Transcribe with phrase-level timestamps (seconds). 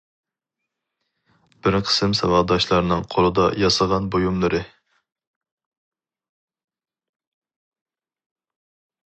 [1.67, 4.63] بىر قىسىم ساۋاقداشلارنىڭ قولدا ياسىغان بۇيۇملىرى.